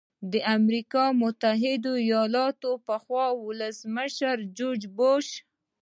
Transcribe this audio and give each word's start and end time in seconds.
د 0.31 0.33
امریکا 0.57 1.05
متحده 1.21 1.91
ایالاتو 2.07 2.69
پخواني 2.87 3.39
ولسمشر 3.47 4.37
جورج 4.57 4.81
بوش. 4.97 5.27